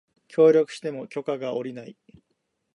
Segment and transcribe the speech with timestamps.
[0.27, 1.95] 協力しても許可が降りない